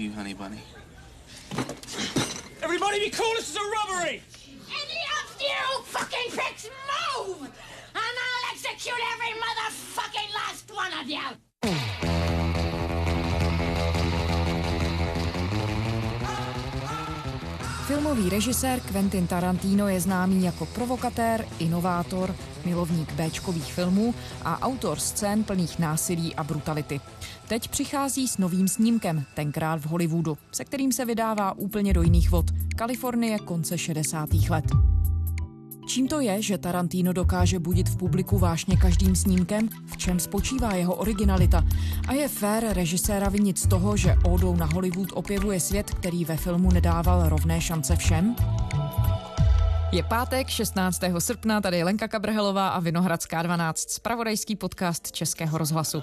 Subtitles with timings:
[0.00, 0.60] you, honey bunny.
[2.62, 4.22] Everybody be cool, this is a robbery!
[4.46, 6.70] Any of you fucking pricks
[7.18, 7.42] move!
[7.42, 7.50] And
[7.94, 11.49] I'll execute every motherfucking last one of you!
[18.00, 22.34] Filmový režisér Quentin Tarantino je známý jako provokatér, inovátor,
[22.64, 27.00] milovník Bčkových filmů a autor scén plných násilí a brutality.
[27.48, 32.30] Teď přichází s novým snímkem, tenkrát v Hollywoodu, se kterým se vydává úplně do jiných
[32.30, 32.46] vod.
[32.76, 34.28] Kalifornie konce 60.
[34.50, 34.64] let.
[35.90, 39.68] Čím to je, že Tarantino dokáže budit v publiku vášně každým snímkem?
[39.86, 41.64] V čem spočívá jeho originalita?
[42.08, 46.36] A je fér režiséra vinit z toho, že ódou na Hollywood opěvuje svět, který ve
[46.36, 48.36] filmu nedával rovné šance všem?
[49.92, 51.00] Je pátek 16.
[51.18, 56.02] srpna, tady je Lenka Kabrhelová a Vinohradská 12, spravodajský podcast Českého rozhlasu.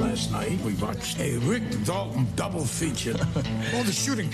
[0.00, 3.18] Last night we watched a Rick Dalton double feature.
[3.76, 4.32] All the shooting.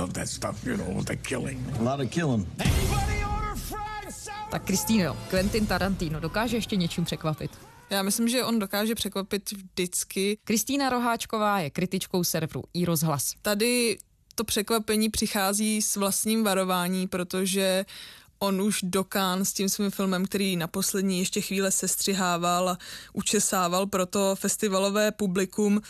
[0.00, 1.60] I love that stuff, you know, the killing.
[1.78, 2.46] A lot of killing.
[2.58, 4.50] Anybody order fried salad?
[4.50, 7.50] Tak Kristýno, Quentin Tarantino dokáže ještě něčím překvapit.
[7.90, 10.38] Já myslím, že on dokáže překvapit vždycky.
[10.44, 13.34] Kristýna Roháčková je kritičkou serveru iRozhlas.
[13.42, 13.98] Tady
[14.34, 17.84] to překvapení přichází s vlastním varování, protože
[18.38, 22.78] on už dokán s tím svým filmem, který na poslední ještě chvíle sestřihával a
[23.12, 25.80] učesával pro to festivalové publikum,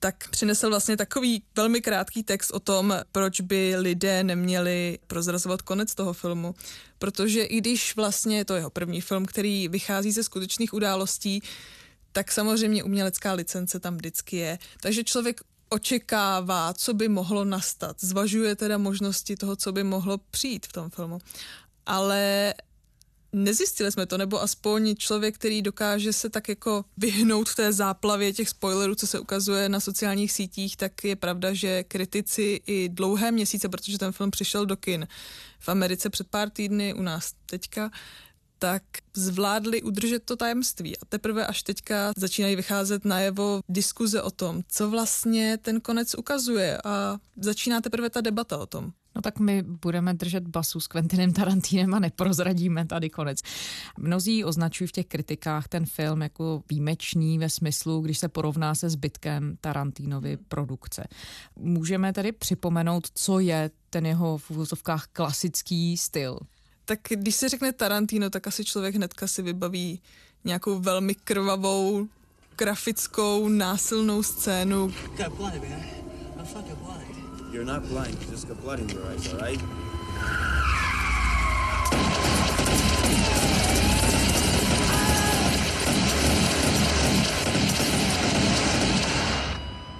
[0.00, 5.94] tak přinesl vlastně takový velmi krátký text o tom, proč by lidé neměli prozrazovat konec
[5.94, 6.54] toho filmu.
[6.98, 11.42] Protože i když vlastně je to jeho první film, který vychází ze skutečných událostí,
[12.12, 14.58] tak samozřejmě umělecká licence tam vždycky je.
[14.80, 17.96] Takže člověk očekává, co by mohlo nastat.
[18.00, 21.18] Zvažuje teda možnosti toho, co by mohlo přijít v tom filmu.
[21.86, 22.54] Ale
[23.34, 28.48] nezjistili jsme to, nebo aspoň člověk, který dokáže se tak jako vyhnout té záplavě těch
[28.48, 33.68] spoilerů, co se ukazuje na sociálních sítích, tak je pravda, že kritici i dlouhé měsíce,
[33.68, 35.06] protože ten film přišel do kin
[35.58, 37.90] v Americe před pár týdny, u nás teďka,
[38.58, 38.82] tak
[39.14, 40.98] zvládli udržet to tajemství.
[40.98, 46.78] A teprve až teďka začínají vycházet najevo diskuze o tom, co vlastně ten konec ukazuje
[46.84, 48.92] a začíná teprve ta debata o tom.
[49.14, 53.38] No tak my budeme držet basu s Quentinem Tarantinem a neprozradíme tady konec.
[53.98, 58.90] Mnozí označují v těch kritikách ten film jako výjimečný ve smyslu, když se porovná se
[58.90, 61.04] zbytkem Tarantinovy produkce.
[61.56, 66.38] Můžeme tedy připomenout, co je ten jeho v uvozovkách klasický styl.
[66.84, 70.00] Tak když se řekne Tarantino, tak asi člověk hnedka si vybaví
[70.44, 72.08] nějakou velmi krvavou,
[72.56, 75.52] grafickou, násilnou scénu, Got man.
[76.44, 77.13] Fucking blind.
[77.54, 78.16] You're not blind.
[78.20, 79.60] You just got blood in your eyes, all right?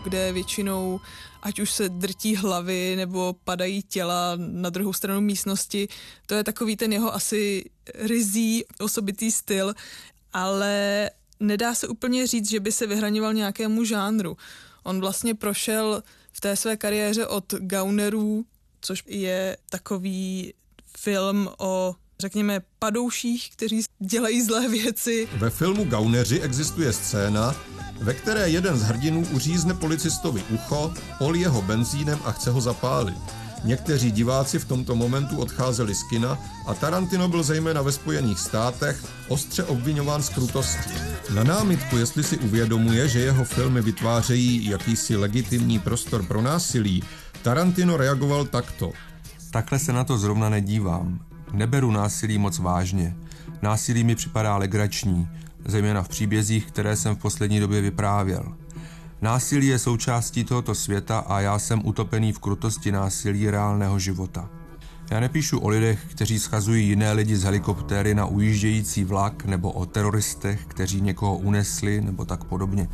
[0.05, 1.01] kde většinou,
[1.43, 5.89] ať už se drtí hlavy nebo padají těla na druhou stranu místnosti,
[6.27, 9.75] to je takový ten jeho asi rizí, osobitý styl,
[10.33, 11.11] ale
[11.41, 14.37] nedá se úplně říct, že by se vyhraňoval nějakému žánru.
[14.83, 16.03] On vlastně prošel
[16.37, 18.45] v té své kariéře od Gaunerů,
[18.81, 20.55] což je takový
[20.99, 25.29] film o řekněme, padouších, kteří dělají zlé věci.
[25.37, 27.55] Ve filmu Gauneři existuje scéna,
[28.01, 33.44] ve které jeden z hrdinů uřízne policistovi ucho, olije ho benzínem a chce ho zapálit.
[33.65, 39.05] Někteří diváci v tomto momentu odcházeli z kina a Tarantino byl zejména ve Spojených státech
[39.29, 40.95] ostře obvinován z krutosti.
[41.35, 47.03] Na námitku, jestli si uvědomuje, že jeho filmy vytvářejí jakýsi legitimní prostor pro násilí,
[47.43, 48.93] Tarantino reagoval takto.
[49.51, 51.21] Takhle se na to zrovna nedívám.
[51.53, 53.17] Neberu násilí moc vážně.
[53.63, 55.29] Násilí mi připadá legrační,
[55.65, 58.64] zejména v příbězích, které jsem v poslední době vyprávěl.
[59.25, 64.51] Násilí je součástí tohoto světa a já jsem utopený v krutosti násilí reálného života.
[65.11, 69.87] Já nepíšu o lidech, kteří schazují jiné lidi z helikoptéry na ujíždějící vlak nebo o
[69.87, 72.89] teroristech, kteří někoho unesli nebo tak podobně.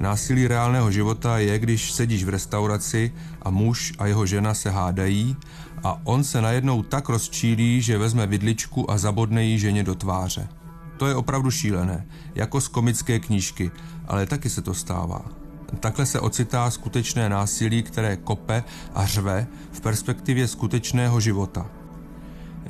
[0.00, 3.12] Násilí reálného života je, když sedíš v restauraci
[3.42, 5.36] a muž a jeho žena se hádají
[5.84, 10.48] a on se najednou tak rozčílí, že vezme vidličku a zabodne jí ženě do tváře.
[10.96, 13.70] To je opravdu šílené, jako z komické knížky,
[14.06, 15.37] ale taky se to stává.
[15.80, 21.70] Takhle se ocitá skutečné násilí, které kope a řve v perspektivě skutečného života.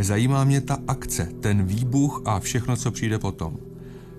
[0.00, 3.56] Zajímá mě ta akce, ten výbuch a všechno, co přijde potom.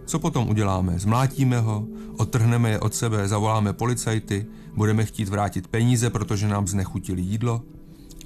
[0.06, 1.00] Co potom uděláme?
[1.00, 1.88] Zmlátíme ho,
[2.18, 7.62] odtrhneme je od sebe, zavoláme policajty, budeme chtít vrátit peníze, protože nám znechutili jídlo?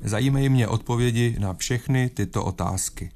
[0.04, 3.12] Zajímají mě odpovědi na všechny tyto otázky.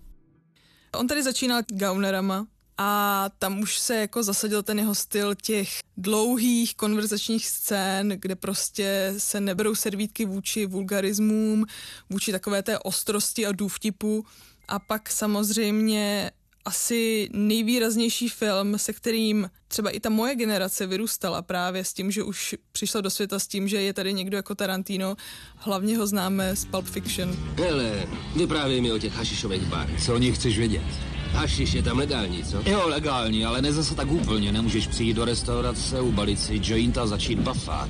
[0.96, 6.76] On tady začínal Gaunerama a tam už se jako zasadil ten jeho styl těch dlouhých
[6.76, 11.66] konverzačních scén, kde prostě se neberou servítky vůči vulgarismům,
[12.10, 14.26] vůči takové té ostrosti a důvtipu.
[14.68, 16.32] A pak samozřejmě
[16.66, 22.24] asi nejvýraznější film, se kterým třeba i ta moje generace vyrůstala právě s tím, že
[22.24, 25.16] už přišla do světa s tím, že je tady někdo jako Tarantino.
[25.56, 27.36] Hlavně ho známe z Pulp Fiction.
[27.58, 30.06] Hele, vyprávěj mi o těch hašišových barech.
[30.06, 31.17] Co o nich chceš vědět?
[31.38, 32.62] Hašiš je tam legální, co?
[32.66, 34.52] Jo, legální, ale ne zase tak úplně.
[34.52, 37.90] Nemůžeš přijít do restaurace, ubalit si jointa a začít bafat.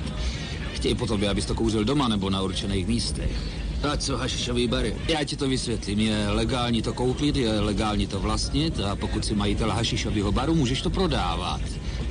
[0.72, 3.30] Chtějí po tobě, abys to kouřil doma nebo na určených místech.
[3.92, 4.96] A co hašišový bary?
[5.08, 6.00] Já ti to vysvětlím.
[6.00, 10.82] Je legální to koupit, je legální to vlastnit a pokud si majitel hašišového baru, můžeš
[10.82, 11.60] to prodávat.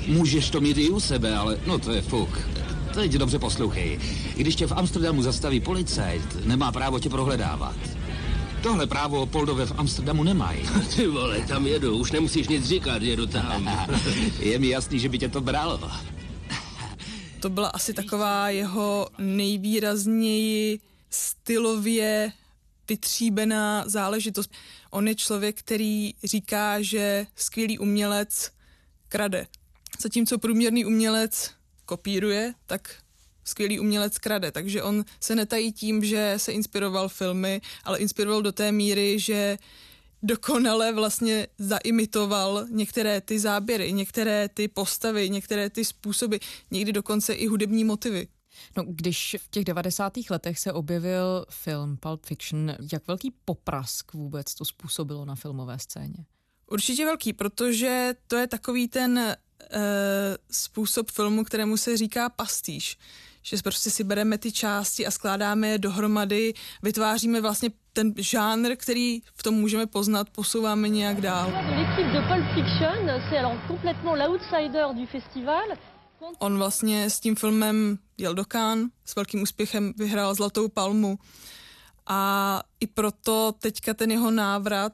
[0.07, 2.40] Můžeš to mít i u sebe, ale no to je fuk.
[2.94, 4.00] Teď dobře poslouchej.
[4.36, 7.96] Když tě v Amsterdamu zastaví policajt, nemá právo tě prohledávat.
[8.68, 10.64] Tohle právo Poldové v Amsterdamu nemají.
[10.96, 13.88] Ty vole, tam jedu, už nemusíš nic říkat, jedu tam.
[14.40, 15.80] je mi jasný, že by tě to bralo.
[17.40, 20.80] To byla asi taková jeho nejvýrazněji
[21.10, 22.31] stylově
[22.90, 24.52] vytříbená záležitost.
[24.92, 28.52] On je člověk, který říká, že skvělý umělec
[29.10, 29.48] krade.
[30.00, 31.52] Zatímco průměrný umělec
[31.86, 32.96] kopíruje, tak
[33.47, 34.51] skvělý umělec krade.
[34.51, 39.57] Takže on se netají tím, že se inspiroval filmy, ale inspiroval do té míry, že
[40.23, 46.35] dokonale vlastně zaimitoval některé ty záběry, některé ty postavy, některé ty způsoby,
[46.71, 48.27] někdy dokonce i hudební motivy.
[48.77, 50.13] No, když v těch 90.
[50.29, 56.25] letech se objevil film Pulp Fiction, jak velký poprask vůbec to způsobilo na filmové scéně?
[56.71, 59.38] Určitě velký, protože to je takový ten e,
[60.51, 62.97] způsob filmu, kterému se říká pastýš.
[63.47, 66.53] Že prostě si bereme ty části a skládáme je dohromady,
[66.83, 71.53] vytváříme vlastně ten žánr, který v tom můžeme poznat, posouváme nějak dál.
[76.39, 81.19] On vlastně s tím filmem jel do Cannes, s velkým úspěchem vyhrál Zlatou palmu
[82.07, 84.94] a i proto teďka ten jeho návrat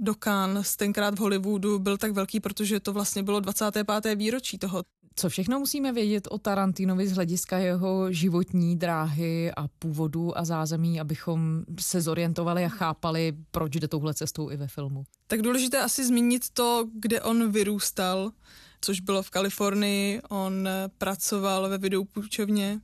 [0.00, 4.14] do Cannes, tenkrát v Hollywoodu, byl tak velký, protože to vlastně bylo 25.
[4.14, 4.82] výročí toho.
[5.16, 11.00] Co všechno musíme vědět o Tarantinovi z hlediska jeho životní dráhy a původu a zázemí,
[11.00, 15.04] abychom se zorientovali a chápali, proč jde touhle cestou i ve filmu?
[15.26, 18.32] Tak důležité asi zmínit to, kde on vyrůstal
[18.80, 20.20] což bylo v Kalifornii.
[20.28, 20.68] On
[20.98, 22.80] pracoval ve videopůjčovně.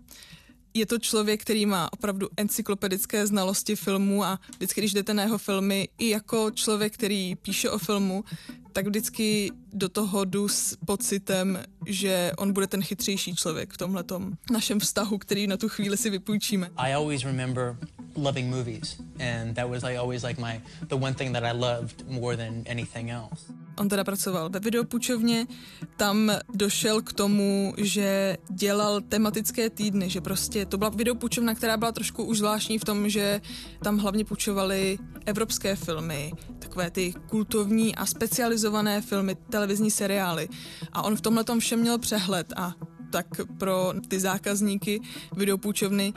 [0.76, 5.38] Je to člověk, který má opravdu encyklopedické znalosti filmů a vždycky, když jdete na jeho
[5.38, 8.24] filmy, i jako člověk, který píše o filmu,
[8.72, 14.04] tak vždycky do toho jdu s pocitem, že on bude ten chytřejší člověk v tomhle
[14.50, 16.70] našem vztahu, který na tu chvíli si vypůjčíme.
[16.76, 17.76] I always remember
[18.16, 22.08] loving movies and that was like always like my the one thing that I loved
[22.08, 23.63] more than anything else.
[23.78, 25.46] On teda pracoval ve videopůjčovně,
[25.96, 31.92] tam došel k tomu, že dělal tematické týdny, že prostě to byla videopůjčovna, která byla
[31.92, 33.40] trošku už zvláštní v tom, že
[33.82, 40.48] tam hlavně půjčovali evropské filmy, takové ty kultovní a specializované filmy, televizní seriály.
[40.92, 42.74] A on v tomhle tom všem měl přehled a
[43.10, 43.26] tak
[43.58, 45.00] pro ty zákazníky
[45.36, 46.12] videopůjčovny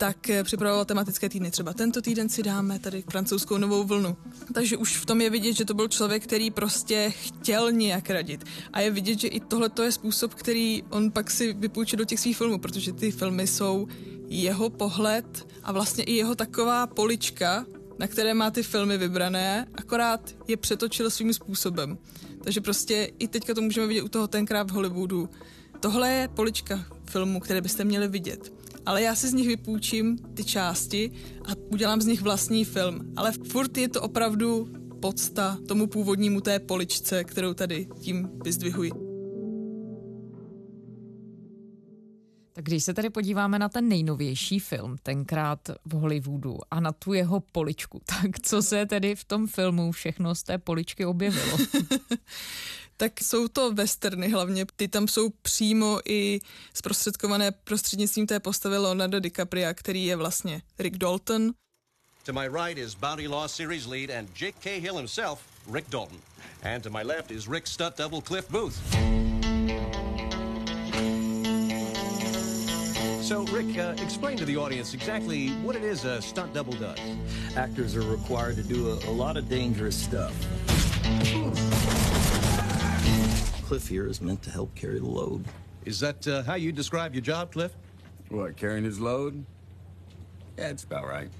[0.00, 1.50] tak eh, připravoval tematické týdny.
[1.50, 4.16] Třeba tento týden si dáme tady francouzskou novou vlnu.
[4.54, 8.44] Takže už v tom je vidět, že to byl člověk, který prostě chtěl nějak radit.
[8.72, 12.20] A je vidět, že i tohle je způsob, který on pak si vypůjčil do těch
[12.20, 13.88] svých filmů, protože ty filmy jsou
[14.28, 17.66] jeho pohled a vlastně i jeho taková polička,
[17.98, 21.98] na které má ty filmy vybrané, akorát je přetočil svým způsobem.
[22.44, 25.28] Takže prostě i teďka to můžeme vidět u toho tenkrát v Hollywoodu.
[25.80, 28.59] Tohle je polička filmu, které byste měli vidět
[28.90, 31.10] ale já si z nich vypůjčím ty části
[31.44, 33.12] a udělám z nich vlastní film.
[33.16, 34.68] Ale furt je to opravdu
[35.00, 38.90] podsta tomu původnímu té poličce, kterou tady tím vyzdvihuji.
[42.52, 47.12] Tak když se tady podíváme na ten nejnovější film, tenkrát v Hollywoodu a na tu
[47.12, 51.58] jeho poličku, tak co se tedy v tom filmu všechno z té poličky objevilo?
[53.00, 54.66] tak jsou to westerny hlavně.
[54.76, 56.40] Ty tam jsou přímo i
[56.74, 61.52] zprostředkované prostřednictvím té postavy Leonardo DiCaprio, který je vlastně Rick Dalton.
[62.26, 65.38] To my right is Bounty Law Series lead and Jake Cahill himself,
[65.72, 66.18] Rick Dalton.
[66.62, 68.76] And to my left is Rick stunt double Cliff Booth.
[73.22, 76.98] So, Rick, uh, explain to the audience exactly what it is a stunt double does.
[77.56, 80.34] Actors are required to do a, a lot of dangerous stuff.
[83.68, 85.44] Cliff here is meant to help carry the load.
[85.84, 87.72] Is that uh, how you describe your job, Cliff?
[88.28, 89.44] What, carrying his load?
[90.58, 91.30] Yeah, it's about right.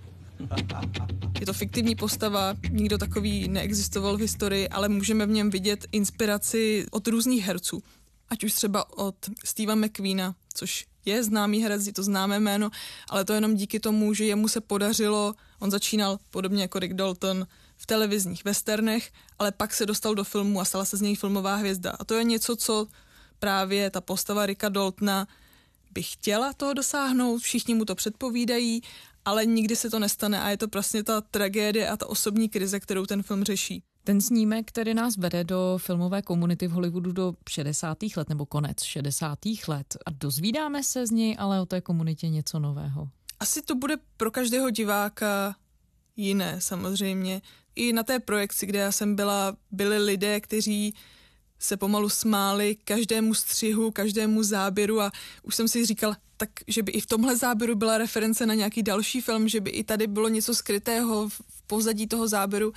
[1.41, 6.87] Je to fiktivní postava, nikdo takový neexistoval v historii, ale můžeme v něm vidět inspiraci
[6.91, 7.83] od různých herců.
[8.29, 12.71] Ať už třeba od Steva McQueena, což je známý herec, je to známé jméno,
[13.09, 17.47] ale to jenom díky tomu, že jemu se podařilo, on začínal podobně jako Rick Dalton
[17.81, 21.57] v televizních westernech, ale pak se dostal do filmu a stala se z něj filmová
[21.57, 21.91] hvězda.
[21.91, 22.87] A to je něco, co
[23.39, 25.27] právě ta postava Ricka Daltona
[25.93, 28.83] by chtěla toho dosáhnout, všichni mu to předpovídají,
[29.25, 32.81] ale nikdy se to nestane a je to prostě ta tragédie a ta osobní krize,
[32.81, 33.83] kterou ten film řeší.
[34.05, 37.99] Ten snímek, který nás vede do filmové komunity v Hollywoodu do 60.
[38.17, 39.39] let nebo konec 60.
[39.69, 43.09] let a dozvídáme se z něj ale o té komunitě něco nového.
[43.41, 45.57] Asi to bude pro každého diváka
[46.17, 47.43] jiné samozřejmě.
[47.81, 50.95] I na té projekci, kde já jsem byla, byli lidé, kteří
[51.59, 56.93] se pomalu smáli každému střihu, každému záběru a už jsem si říkal, tak že by
[56.93, 60.29] i v tomhle záběru byla reference na nějaký další film, že by i tady bylo
[60.29, 62.73] něco skrytého v pozadí toho záběru.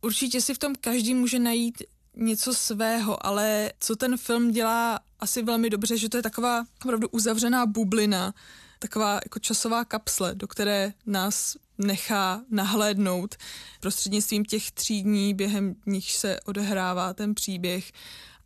[0.00, 1.82] Určitě si v tom každý může najít
[2.16, 7.08] něco svého, ale co ten film dělá asi velmi dobře, že to je taková opravdu
[7.08, 8.34] uzavřená bublina,
[8.78, 13.36] taková jako časová kapsle, do které nás nechá nahlédnout
[13.80, 17.92] prostřednictvím těch tří dní, během nich se odehrává ten příběh.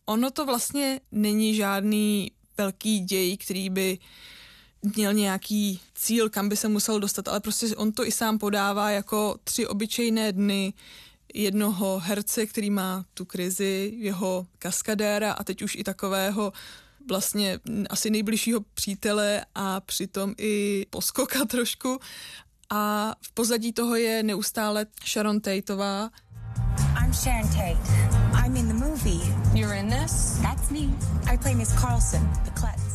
[0.07, 3.99] Ono to vlastně není žádný velký děj, který by
[4.97, 8.91] měl nějaký cíl, kam by se musel dostat, ale prostě on to i sám podává
[8.91, 10.73] jako tři obyčejné dny
[11.35, 16.53] jednoho herce, který má tu krizi, jeho kaskadéra a teď už i takového
[17.09, 17.59] vlastně
[17.91, 21.99] asi nejbližšího přítele a přitom i poskoka trošku.
[22.75, 26.11] A v pozadí toho je neustále Sharon Tateová.
[27.05, 27.77] I'm Sharon Tate.
[28.45, 29.21] I'm in the movie.
[29.55, 30.39] You're in this?
[30.43, 30.89] That's me.
[31.33, 32.93] I play Miss Carlson, the klutz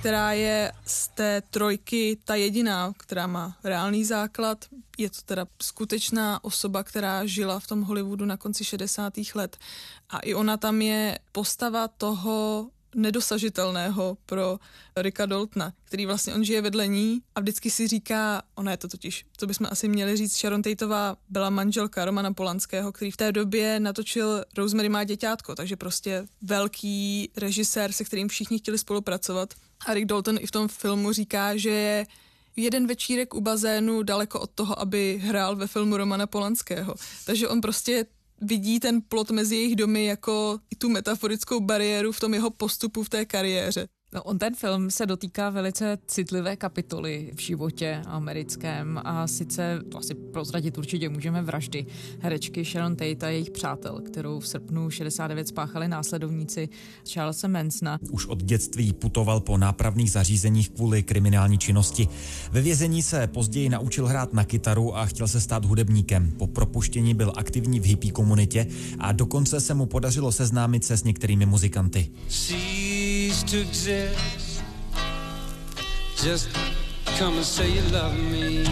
[0.00, 4.64] která je z té trojky ta jediná, která má reálný základ.
[4.98, 9.12] Je to teda skutečná osoba, která žila v tom Hollywoodu na konci 60.
[9.34, 9.56] let.
[10.10, 14.58] A i ona tam je postava toho nedosažitelného pro
[14.96, 18.88] Ricka Daltona, který vlastně on žije vedle ní a vždycky si říká, ona je to
[18.88, 23.32] totiž, co bychom asi měli říct, Sharon Tateová byla manželka Romana Polanského, který v té
[23.32, 29.54] době natočil Rosemary má děťátko, takže prostě velký režisér, se kterým všichni chtěli spolupracovat.
[29.86, 32.06] A Rick Dalton i v tom filmu říká, že je
[32.56, 36.94] jeden večírek u bazénu daleko od toho, aby hrál ve filmu Romana Polanského.
[37.26, 38.06] Takže on prostě
[38.40, 43.02] vidí ten plot mezi jejich domy jako i tu metaforickou bariéru v tom jeho postupu
[43.02, 43.88] v té kariéře.
[44.14, 49.98] No, on ten film se dotýká velice citlivé kapitoly v životě americkém a sice, to
[49.98, 51.86] asi prozradit určitě můžeme, vraždy
[52.20, 56.68] herečky Sharon Tate a jejich přátel, kterou v srpnu 69 spáchali následovníci
[57.12, 57.98] Charlesa Mansona.
[58.10, 62.08] Už od dětství putoval po nápravných zařízeních kvůli kriminální činnosti.
[62.52, 66.30] Ve vězení se později naučil hrát na kytaru a chtěl se stát hudebníkem.
[66.30, 68.66] Po propuštění byl aktivní v hippie komunitě
[68.98, 72.10] a dokonce se mu podařilo seznámit se s některými muzikanty.
[73.30, 74.64] Cease to exist.
[76.24, 76.48] Just
[77.18, 78.66] come and say you love me.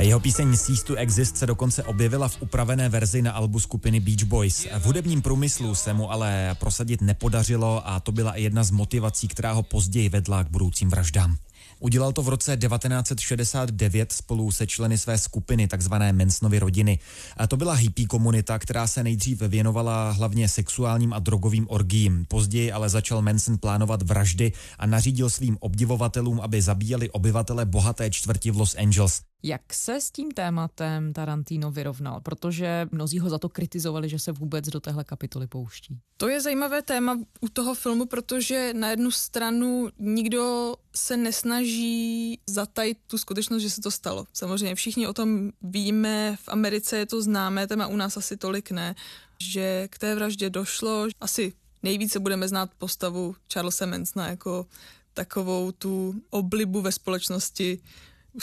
[0.00, 4.24] Jeho píseň Cease to Exist se dokonce objevila v upravené verzi na albu skupiny Beach
[4.24, 4.66] Boys.
[4.78, 9.28] V hudebním průmyslu se mu ale prosadit nepodařilo a to byla i jedna z motivací,
[9.28, 11.36] která ho později vedla k budoucím vraždám.
[11.80, 16.98] Udělal to v roce 1969 spolu se členy své skupiny, takzvané Mansonovy rodiny.
[17.36, 22.24] A to byla hippie komunita, která se nejdřív věnovala hlavně sexuálním a drogovým orgím.
[22.28, 28.50] Později ale začal Manson plánovat vraždy a nařídil svým obdivovatelům, aby zabíjeli obyvatele bohaté čtvrti
[28.50, 29.20] v Los Angeles.
[29.46, 32.20] Jak se s tím tématem Tarantino vyrovnal?
[32.20, 35.98] Protože mnozí ho za to kritizovali, že se vůbec do téhle kapitoly pouští.
[36.16, 42.98] To je zajímavé téma u toho filmu, protože na jednu stranu nikdo se nesnaží zatajit
[43.06, 44.26] tu skutečnost, že se to stalo.
[44.32, 48.70] Samozřejmě všichni o tom víme, v Americe je to známé téma, u nás asi tolik
[48.70, 48.94] ne,
[49.40, 51.06] že k té vraždě došlo.
[51.20, 54.66] Asi nejvíce budeme znát postavu Charlesa Mansona jako
[55.14, 57.78] takovou tu oblibu ve společnosti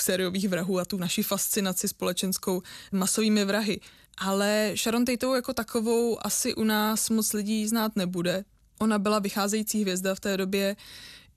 [0.02, 3.80] sériových vrahů a tu naši fascinaci společenskou masovými vrahy.
[4.18, 8.44] Ale Sharon Tateovou jako takovou asi u nás moc lidí znát nebude.
[8.80, 10.76] Ona byla vycházející hvězda v té době,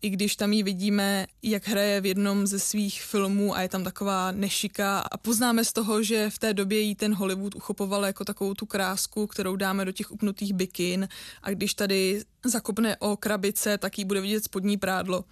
[0.03, 3.85] i když tam ji vidíme, jak hraje v jednom ze svých filmů a je tam
[3.85, 8.25] taková nešika a poznáme z toho, že v té době jí ten Hollywood uchopoval jako
[8.25, 11.09] takovou tu krásku, kterou dáme do těch upnutých bikin
[11.43, 15.25] a když tady zakopne o krabice, tak jí bude vidět spodní prádlo.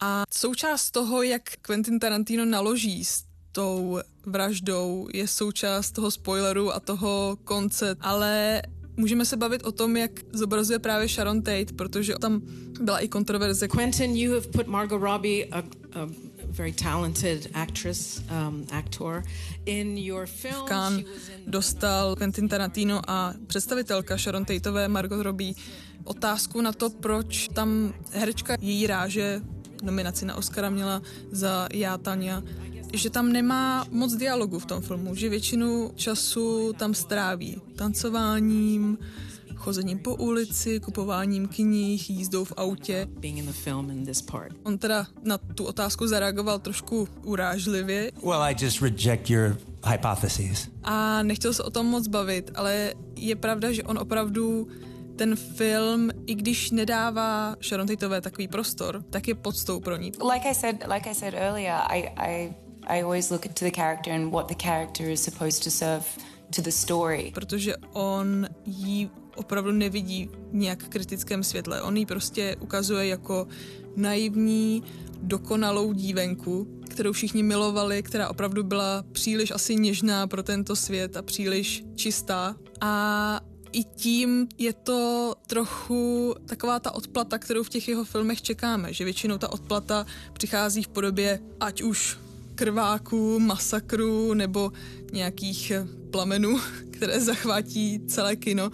[0.00, 6.80] A součást toho, jak Quentin Tarantino naloží s tou vraždou, je součást toho spoileru a
[6.80, 8.62] toho konce, ale
[8.98, 12.40] Můžeme se bavit o tom, jak zobrazuje právě Sharon Tate, protože tam
[12.80, 13.68] byla i kontroverze.
[13.68, 16.08] Quentin, you have put Margot Robbie, a, a
[16.44, 19.22] very talented actress, um, actor.
[19.66, 21.06] In your film, v Cannes
[21.46, 25.54] dostal Quentin Tarantino a představitelka Sharon Tateové Margot Robbie
[26.04, 29.40] otázku na to, proč tam herečka její ráže
[29.82, 32.42] nominaci na Oscara měla za Já, Tania,
[32.92, 38.98] že tam nemá moc dialogu v tom filmu, že většinu času tam stráví tancováním,
[39.56, 43.08] chozením po ulici, kupováním knih, jízdou v autě.
[44.62, 48.12] On teda na tu otázku zareagoval trošku urážlivě.
[48.22, 49.56] Well, I just reject your
[49.90, 50.68] hypotheses.
[50.82, 54.68] A nechtěl se o tom moc bavit, ale je pravda, že on opravdu
[55.16, 60.12] ten film, i když nedává Sharon Tateové takový prostor, tak je podstou pro ní.
[60.32, 62.54] Like I said, like I said earlier, I, I,
[62.86, 66.04] I always look to the character and what the character is supposed to serve
[66.56, 67.30] to the story.
[67.34, 71.82] Protože on jí opravdu nevidí nějak kritickém světle.
[71.82, 73.46] On ji prostě ukazuje jako
[73.96, 74.82] naivní,
[75.22, 81.22] dokonalou dívenku, kterou všichni milovali, která opravdu byla příliš asi něžná pro tento svět a
[81.22, 82.56] příliš čistá.
[82.80, 83.40] A
[83.76, 89.04] i tím je to trochu taková ta odplata, kterou v těch jeho filmech čekáme, že
[89.04, 92.18] většinou ta odplata přichází v podobě ať už
[92.54, 94.72] krváků, masakru nebo
[95.12, 95.72] nějakých
[96.10, 98.70] plamenů, které zachvátí celé kino.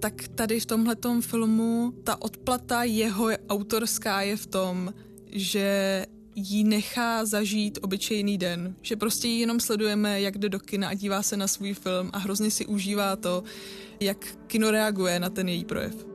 [0.00, 4.94] Tak tady v tomhletom filmu ta odplata jeho autorská je v tom,
[5.26, 8.74] že jí nechá zažít obyčejný den.
[8.82, 12.10] Že prostě ji jenom sledujeme, jak jde do kina a dívá se na svůj film
[12.12, 13.42] a hrozně si užívá to,
[14.00, 16.11] jak kino reaguje na ten její projev.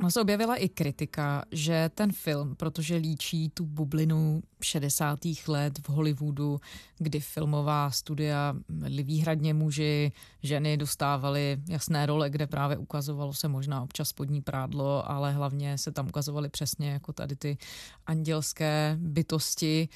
[0.00, 5.18] Ono se objevila i kritika, že ten film, protože líčí tu bublinu 60.
[5.48, 6.60] let v Hollywoodu,
[6.98, 8.54] kdy filmová studia
[9.02, 15.32] výhradně muži, ženy dostávaly jasné role, kde právě ukazovalo se možná občas spodní prádlo, ale
[15.32, 17.58] hlavně se tam ukazovaly přesně jako tady ty
[18.06, 19.88] andělské bytosti,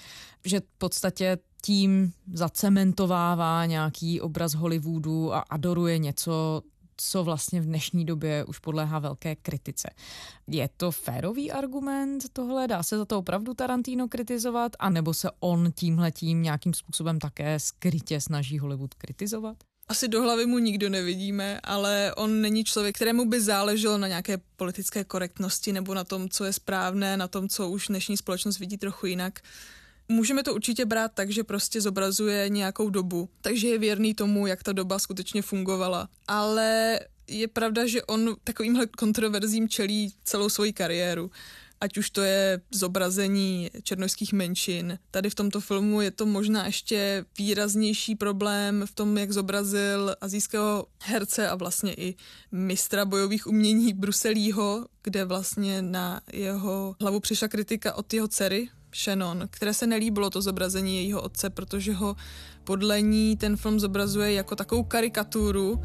[0.45, 6.63] že v podstatě tím zacementovává nějaký obraz Hollywoodu a adoruje něco,
[6.97, 9.91] co vlastně v dnešní době už podléhá velké kritice.
[10.47, 12.69] Je to férový argument tohle?
[12.69, 14.73] Dá se za to opravdu Tarantino kritizovat?
[14.79, 19.57] A nebo se on tímhletím nějakým způsobem také skrytě snaží Hollywood kritizovat?
[19.89, 24.39] Asi do hlavy mu nikdo nevidíme, ale on není člověk, kterému by záleželo na nějaké
[24.57, 28.79] politické korektnosti nebo na tom, co je správné, na tom, co už dnešní společnost vidí
[28.79, 29.41] trochu jinak.
[30.09, 34.63] Můžeme to určitě brát tak, že prostě zobrazuje nějakou dobu, takže je věrný tomu, jak
[34.63, 36.09] ta doba skutečně fungovala.
[36.29, 41.31] Ale je pravda, že on takovýmhle kontroverzím čelí celou svoji kariéru
[41.85, 44.99] ať už to je zobrazení černožských menšin.
[45.11, 50.87] Tady v tomto filmu je to možná ještě výraznější problém v tom, jak zobrazil azijského
[51.03, 52.15] herce a vlastně i
[52.53, 59.49] mistra bojových umění Bruselího, kde vlastně na jeho hlavu přišla kritika od jeho dcery, Shannon,
[59.51, 62.17] které se nelíbilo to zobrazení jejího otce, protože ho
[62.65, 65.83] podle ní ten film zobrazuje jako takovou karikaturu,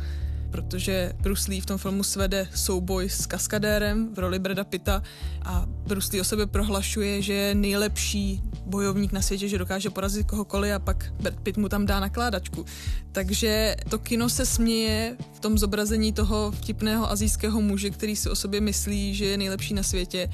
[0.51, 5.03] protože Bruce Lee v tom filmu svede souboj s kaskadérem v roli Breda Pitta
[5.45, 10.27] a Bruce Lee o sebe prohlašuje, že je nejlepší bojovník na světě, že dokáže porazit
[10.27, 12.65] kohokoliv a pak Brad Pitt mu tam dá nakládačku.
[13.11, 18.35] Takže to kino se směje v tom zobrazení toho vtipného azijského muže, který si o
[18.35, 20.29] sobě myslí, že je nejlepší na světě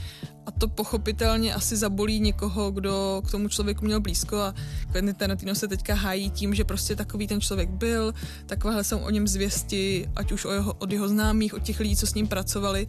[0.45, 4.53] a to pochopitelně asi zabolí někoho, kdo k tomu člověku měl blízko a
[4.91, 8.13] Quentin Tarantino se teďka hájí tím, že prostě takový ten člověk byl,
[8.45, 11.95] takovéhle jsou o něm zvěsti, ať už o jeho, od jeho známých, od těch lidí,
[11.95, 12.87] co s ním pracovali.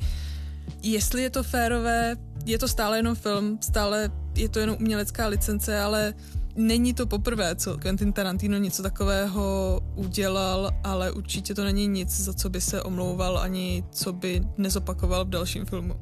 [0.82, 5.80] Jestli je to férové, je to stále jenom film, stále je to jenom umělecká licence,
[5.80, 6.14] ale
[6.56, 12.34] není to poprvé, co Quentin Tarantino něco takového udělal, ale určitě to není nic, za
[12.34, 15.94] co by se omlouval, ani co by nezopakoval v dalším filmu.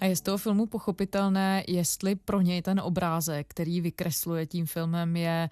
[0.00, 5.16] A je z toho filmu pochopitelné, jestli pro něj ten obrázek, který vykresluje tím filmem,
[5.16, 5.50] je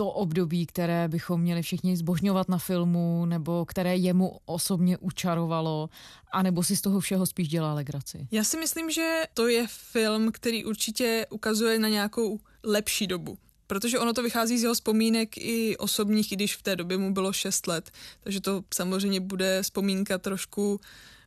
[0.00, 5.90] to období, které bychom měli všichni zbožňovat na filmu, nebo které jemu osobně učarovalo,
[6.32, 8.28] anebo si z toho všeho spíš dělá legraci?
[8.30, 13.98] Já si myslím, že to je film, který určitě ukazuje na nějakou lepší dobu protože
[13.98, 17.32] ono to vychází z jeho vzpomínek i osobních, i když v té době mu bylo
[17.32, 20.80] 6 let, takže to samozřejmě bude vzpomínka trošku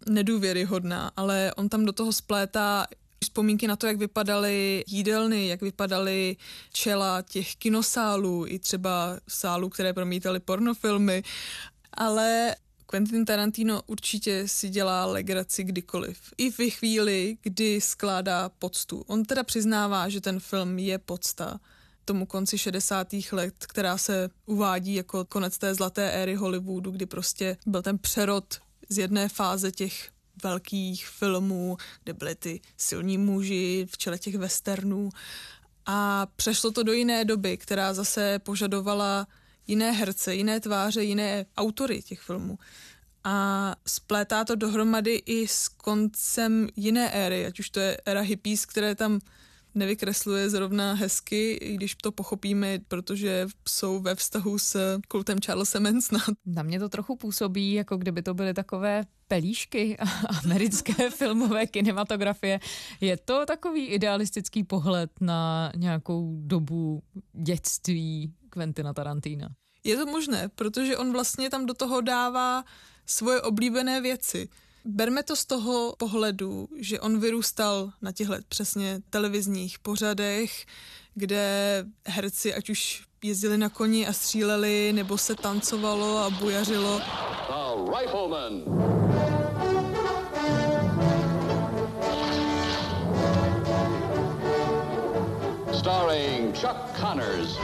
[0.09, 2.87] nedůvěryhodná, ale on tam do toho splétá
[3.23, 6.37] vzpomínky na to, jak vypadaly jídelny, jak vypadaly
[6.73, 11.23] čela těch kinosálů, i třeba sálů, které promítaly pornofilmy,
[11.93, 12.55] ale
[12.85, 16.17] Quentin Tarantino určitě si dělá legraci kdykoliv.
[16.37, 19.03] I v chvíli, kdy skládá poctu.
[19.07, 21.59] On teda přiznává, že ten film je podsta
[22.05, 23.07] tomu konci 60.
[23.31, 28.59] let, která se uvádí jako konec té zlaté éry Hollywoodu, kdy prostě byl ten přerod
[28.89, 30.12] z jedné fáze těch
[30.43, 35.09] velkých filmů, kde byly ty silní muži v čele těch westernů.
[35.85, 39.27] A přešlo to do jiné doby, která zase požadovala
[39.67, 42.57] jiné herce, jiné tváře, jiné autory těch filmů.
[43.23, 48.65] A splétá to dohromady i s koncem jiné éry, ať už to je éra hippies,
[48.65, 49.19] které tam
[49.75, 56.23] nevykresluje zrovna hezky, i když to pochopíme, protože jsou ve vztahu s kultem Charlesa Mansona.
[56.45, 59.97] Na mě to trochu působí, jako kdyby to byly takové pelíšky
[60.43, 62.59] americké filmové kinematografie.
[63.01, 69.49] Je to takový idealistický pohled na nějakou dobu dětství Quentina Tarantina?
[69.83, 72.63] Je to možné, protože on vlastně tam do toho dává
[73.05, 74.49] svoje oblíbené věci.
[74.85, 80.65] Berme to z toho pohledu, že on vyrůstal na těchto přesně televizních pořadech,
[81.15, 86.99] kde herci ať už jezdili na koni a stříleli, nebo se tancovalo a bujařilo.
[86.99, 88.63] The Rifleman.
[95.73, 97.57] Starring Chuck Connors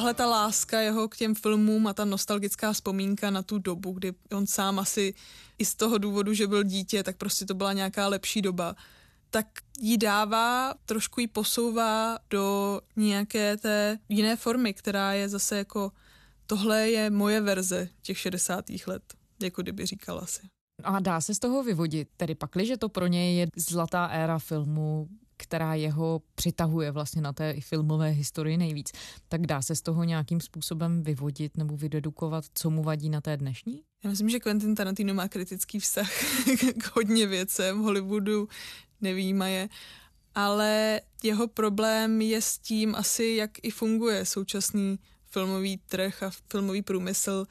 [0.00, 4.12] tahle ta láska jeho k těm filmům a ta nostalgická vzpomínka na tu dobu, kdy
[4.32, 5.14] on sám asi
[5.58, 8.76] i z toho důvodu, že byl dítě, tak prostě to byla nějaká lepší doba,
[9.30, 9.46] tak
[9.80, 15.92] ji dává, trošku ji posouvá do nějaké té jiné formy, která je zase jako
[16.46, 18.64] tohle je moje verze těch 60.
[18.86, 19.02] let,
[19.42, 20.42] jako kdyby říkal asi.
[20.84, 24.38] A dá se z toho vyvodit, tedy pakli, že to pro něj je zlatá éra
[24.38, 25.08] filmu,
[25.40, 28.92] která jeho přitahuje vlastně na té filmové historii nejvíc,
[29.28, 33.36] tak dá se z toho nějakým způsobem vyvodit nebo vydedukovat, co mu vadí na té
[33.36, 33.82] dnešní?
[34.04, 36.10] Já myslím, že Quentin Tarantino má kritický vztah
[36.78, 38.48] k hodně věcem Hollywoodu,
[39.00, 39.68] nevýjíma je,
[40.34, 44.98] ale jeho problém je s tím asi, jak i funguje současný
[45.30, 47.46] filmový trh a filmový průmysl,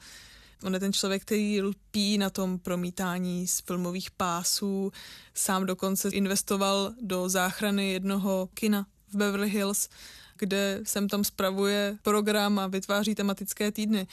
[0.64, 4.92] On je ten člověk, který lpí na tom promítání z filmových pásů.
[5.34, 9.88] Sám dokonce investoval do záchrany jednoho kina v Beverly Hills,
[10.38, 14.06] kde sem tam spravuje program a vytváří tematické týdny.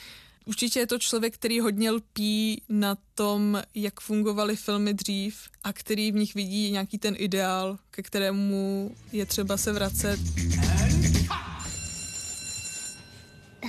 [0.46, 6.12] Určitě je to člověk, který hodně lpí na tom, jak fungovaly filmy dřív a který
[6.12, 10.20] v nich vidí nějaký ten ideál, ke kterému je třeba se vracet.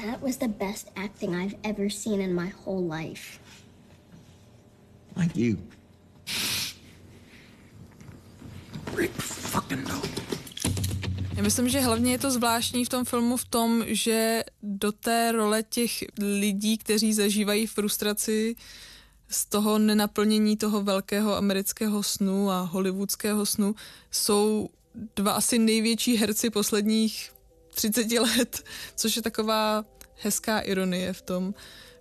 [0.05, 3.39] That was the best acting I've ever seen in my whole life.
[5.15, 5.57] Like you.
[8.95, 10.01] Rick fucking no.
[11.35, 15.31] Já myslím, že hlavně je to zvláštní v tom filmu v tom, že do té
[15.31, 18.55] role těch lidí, kteří zažívají frustraci
[19.29, 23.75] z toho nenaplnění toho velkého amerického snu a hollywoodského snu,
[24.11, 24.69] jsou
[25.15, 27.31] dva asi největší herci posledních
[27.79, 28.63] 30 let,
[28.95, 31.53] což je taková hezká ironie v tom,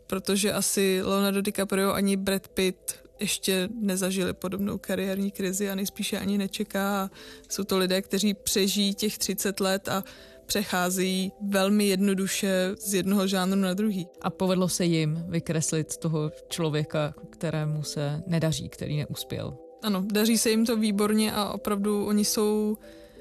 [0.06, 6.38] protože asi Leonardo DiCaprio ani Brad Pitt ještě nezažili podobnou kariérní krizi a nejspíše ani
[6.38, 7.10] nečeká.
[7.48, 10.04] Jsou to lidé, kteří přežijí těch 30 let a
[10.46, 14.06] přecházejí velmi jednoduše z jednoho žánru na druhý.
[14.22, 19.56] A povedlo se jim vykreslit toho člověka, kterému se nedaří, který neuspěl.
[19.82, 22.78] Ano, daří se jim to výborně a opravdu oni jsou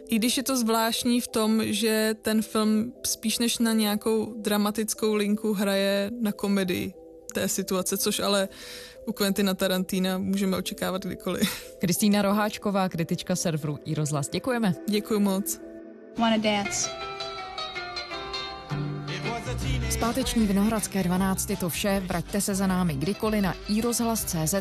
[0.10, 5.14] i když je to zvláštní v tom, že ten film spíš než na nějakou dramatickou
[5.14, 6.94] linku hraje na komedii
[7.34, 8.50] té situace, což ale
[9.06, 11.76] u Quentina Tarantina můžeme očekávat kdykoliv.
[11.80, 14.30] Kristýna Roháčková, kritička serveru i rozhlas.
[14.30, 14.76] Děkujeme.
[14.90, 15.62] Děkuji moc.
[16.18, 16.90] Wanna dance.
[19.90, 22.02] Zpáteční Vinohradské 12 je to vše.
[22.06, 24.56] Vraťte se za námi kdykoliv na iRozhlas.cz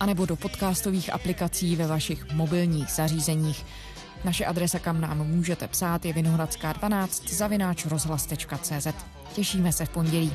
[0.00, 3.64] anebo do podcastových aplikací ve vašich mobilních zařízeních.
[4.24, 8.86] Naše adresa, kam nám můžete psát, je vinohradská 12 zavináč rozhlas.cz.
[9.34, 10.32] Těšíme se v pondělí.